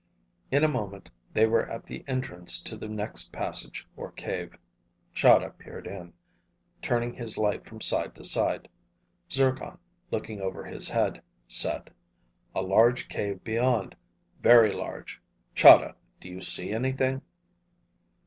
[0.49, 4.57] In a moment they were at the entrance to the next passage or cave.
[5.13, 6.13] Chahda peered in,
[6.81, 8.67] turning his light from side to side.
[9.31, 9.77] Zircon,
[10.09, 11.93] looking over his head, said,
[12.55, 13.95] "A large cave beyond.
[14.41, 15.21] Very large.
[15.53, 17.21] Chahda, do you see anything?"